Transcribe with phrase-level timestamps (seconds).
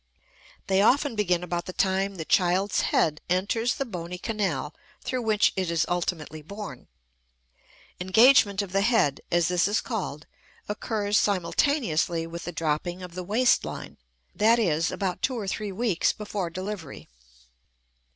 [0.65, 5.53] They often begin about the time the child's head enters the bony canal through which
[5.55, 6.87] it is ultimately born;
[7.99, 10.25] engagement of the head, as this is called,
[10.67, 13.99] occurs simultaneously with the dropping of the waist line,
[14.33, 17.07] that is, about two or three weeks before delivery.